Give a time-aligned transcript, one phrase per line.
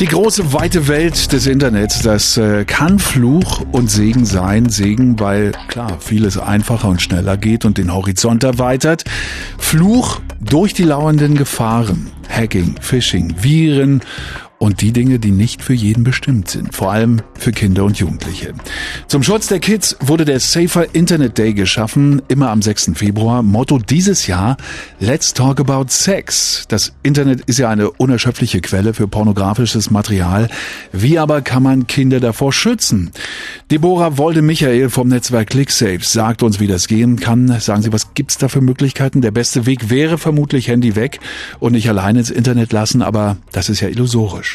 [0.00, 4.70] Die große weite Welt des Internets, das äh, kann Fluch und Segen sein.
[4.70, 9.04] Segen, weil klar, vieles einfacher und schneller geht und den Horizont erweitert.
[9.58, 12.10] Fluch durch die lauernden Gefahren.
[12.30, 14.00] Hacking, Phishing, Viren
[14.62, 18.52] und die Dinge, die nicht für jeden bestimmt sind, vor allem für Kinder und Jugendliche.
[19.08, 22.90] Zum Schutz der Kids wurde der Safer Internet Day geschaffen, immer am 6.
[22.94, 23.42] Februar.
[23.42, 24.58] Motto dieses Jahr,
[24.98, 26.66] Let's Talk About Sex.
[26.68, 30.50] Das Internet ist ja eine unerschöpfliche Quelle für pornografisches Material.
[30.92, 33.12] Wie aber kann man Kinder davor schützen?
[33.70, 37.58] Deborah Wolde Michael vom Netzwerk ClickSafe sagt uns, wie das gehen kann.
[37.60, 39.22] Sagen Sie, was gibt's da für Möglichkeiten?
[39.22, 41.18] Der beste Weg wäre vermutlich Handy weg
[41.60, 44.49] und nicht allein ins Internet lassen, aber das ist ja illusorisch.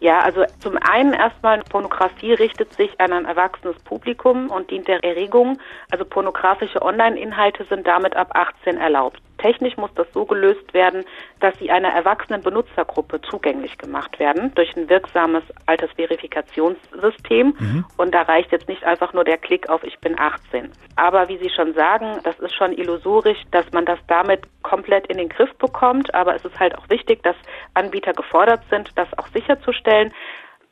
[0.00, 5.02] Ja, also zum einen erstmal Pornografie richtet sich an ein erwachsenes Publikum und dient der
[5.02, 5.58] Erregung.
[5.90, 9.20] Also pornografische Online-Inhalte sind damit ab 18 erlaubt.
[9.38, 11.04] Technisch muss das so gelöst werden,
[11.40, 17.54] dass sie einer erwachsenen Benutzergruppe zugänglich gemacht werden durch ein wirksames Altersverifikationssystem.
[17.58, 17.84] Mhm.
[17.96, 20.70] Und da reicht jetzt nicht einfach nur der Klick auf Ich bin 18.
[20.96, 25.18] Aber wie Sie schon sagen, das ist schon illusorisch, dass man das damit komplett in
[25.18, 26.14] den Griff bekommt.
[26.14, 27.36] Aber es ist halt auch wichtig, dass
[27.74, 30.12] Anbieter gefordert sind, das auch sicherzustellen.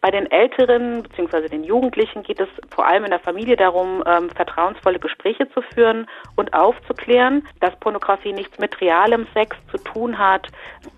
[0.07, 1.49] Bei den Älteren bzw.
[1.49, 6.07] den Jugendlichen geht es vor allem in der Familie darum, ähm, vertrauensvolle Gespräche zu führen
[6.37, 10.47] und aufzuklären, dass Pornografie nichts mit realem Sex zu tun hat.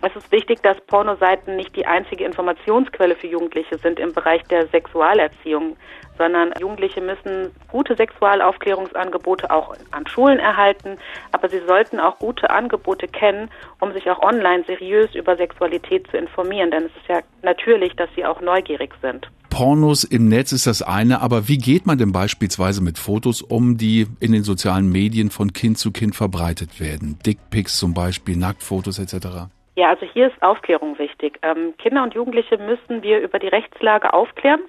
[0.03, 4.67] Es ist wichtig, dass Pornoseiten nicht die einzige Informationsquelle für Jugendliche sind im Bereich der
[4.67, 5.79] Sexualerziehung
[6.19, 10.98] sondern Jugendliche müssen gute Sexualaufklärungsangebote auch an Schulen erhalten,
[11.33, 16.19] aber sie sollten auch gute Angebote kennen, um sich auch online seriös über Sexualität zu
[16.19, 19.30] informieren, denn es ist ja natürlich, dass sie auch neugierig sind.
[19.50, 23.78] Pornos im Netz ist das eine, aber wie geht man denn beispielsweise mit Fotos um,
[23.78, 27.18] die in den sozialen Medien von Kind zu Kind verbreitet werden?
[27.24, 29.48] Dickpics zum Beispiel, Nacktfotos etc.
[29.74, 31.38] Ja, also hier ist Aufklärung wichtig.
[31.42, 34.60] Ähm, Kinder und Jugendliche müssen wir über die Rechtslage aufklären.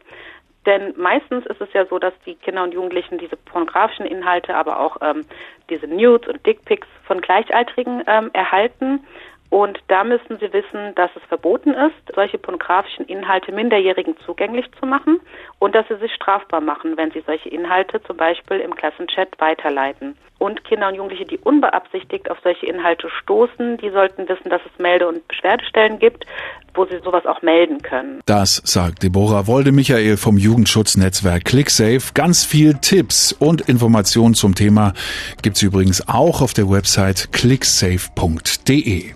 [0.65, 4.79] Denn meistens ist es ja so, dass die Kinder und Jugendlichen diese pornografischen Inhalte, aber
[4.79, 5.25] auch ähm,
[5.69, 8.99] diese Nudes und Dickpics von Gleichaltrigen ähm, erhalten.
[9.49, 14.85] Und da müssen sie wissen, dass es verboten ist, solche pornografischen Inhalte Minderjährigen zugänglich zu
[14.85, 15.19] machen
[15.57, 20.15] und dass sie sich strafbar machen, wenn sie solche Inhalte zum Beispiel im Klassenchat weiterleiten.
[20.37, 24.79] Und Kinder und Jugendliche, die unbeabsichtigt auf solche Inhalte stoßen, die sollten wissen, dass es
[24.79, 26.25] Melde- und Beschwerdestellen gibt,
[26.75, 28.21] wo sie sowas auch melden können.
[28.25, 32.13] Das sagt Deborah Wolde Michael vom Jugendschutznetzwerk ClickSafe.
[32.13, 34.93] Ganz viel Tipps und Informationen zum Thema
[35.41, 39.13] gibt's übrigens auch auf der Website clicksafe.de.